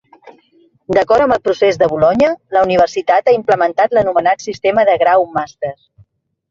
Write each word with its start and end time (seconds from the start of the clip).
D'acord 0.97 1.25
amb 1.25 1.35
el 1.35 1.43
procés 1.49 1.77
de 1.83 1.89
Bolonya, 1.93 2.31
la 2.57 2.65
universitat 2.69 3.31
ha 3.33 3.37
implementat 3.39 3.95
l'anomenat 3.99 4.51
sistema 4.51 4.89
de 4.93 4.99
grau-màster. 5.07 5.77